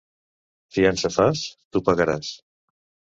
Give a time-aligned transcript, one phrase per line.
[0.77, 1.43] Fiança fas?
[1.77, 2.33] Tu pagaràs.